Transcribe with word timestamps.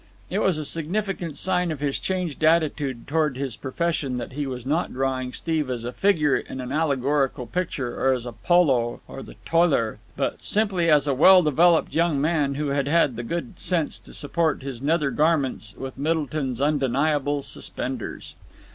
It 0.31 0.39
was 0.39 0.57
a 0.57 0.65
significant 0.65 1.37
sign 1.37 1.69
of 1.69 1.79
his 1.79 1.99
changed 1.99 2.43
attitude 2.43 3.05
towards 3.07 3.37
his 3.37 3.55
profession 3.55 4.17
that 4.17 4.31
he 4.33 4.47
was 4.47 4.65
not 4.65 4.91
drawing 4.91 5.31
Steve 5.31 5.69
as 5.69 5.83
a 5.83 5.93
figure 5.93 6.35
in 6.35 6.59
an 6.59 6.71
allegorical 6.71 7.45
picture 7.45 8.01
or 8.03 8.11
as 8.11 8.25
"Apollo" 8.25 9.01
or 9.07 9.21
"The 9.21 9.35
Toiler," 9.45 9.99
but 10.17 10.41
simply 10.41 10.89
as 10.89 11.05
a 11.05 11.13
well 11.13 11.43
developed 11.43 11.93
young 11.93 12.19
man 12.19 12.55
who 12.55 12.69
had 12.69 12.87
had 12.87 13.15
the 13.15 13.21
good 13.21 13.59
sense 13.59 13.99
to 13.99 14.11
support 14.11 14.63
his 14.63 14.81
nether 14.81 15.11
garments 15.11 15.75
with 15.77 15.99
Middleton's 15.99 16.59
Undeniable 16.59 17.43
Suspenders. 17.43 18.33